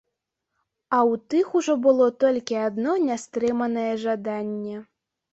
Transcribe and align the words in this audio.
А 0.99 0.99
ў 0.99 1.13
тых 1.33 1.51
ужо 1.59 1.75
было 1.83 2.07
толькі 2.23 2.57
адно 2.69 2.95
нястрыманае 3.09 3.91
жаданне. 4.05 4.79